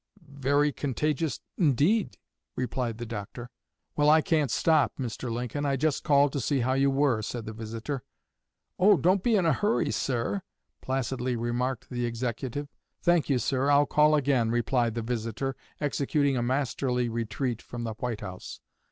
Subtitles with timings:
[0.27, 2.17] "Very contagious, indeed!"
[2.55, 3.51] replied the doctor.
[3.95, 5.31] "Well, I can't stop, Mr.
[5.31, 8.01] Lincoln; I just called to see how you were," said the visitor.
[8.79, 10.41] "Oh, don't be in a hurry, sir!"
[10.81, 12.67] placidly remarked the Executive.
[13.03, 17.93] "Thank you, sir; I'll call again," replied the visitor, executing a masterly retreat from the
[17.93, 18.59] White House.